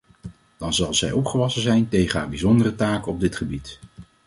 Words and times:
Dan 0.57 0.73
zal 0.73 0.93
zij 0.93 1.11
opgewassen 1.11 1.61
zijn 1.61 1.89
tegen 1.89 2.19
haar 2.19 2.29
bijzondere 2.29 2.75
taken 2.75 3.11
op 3.11 3.19
dit 3.19 3.35
gebied. 3.35 3.79